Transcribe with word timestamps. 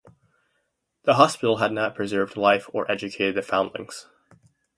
The 1.03 1.13
hospital 1.13 1.57
had 1.57 1.71
not 1.71 1.93
preserved 1.93 2.35
life 2.35 2.67
or 2.73 2.91
educated 2.91 3.35
the 3.35 3.43
foundlings. 3.43 4.07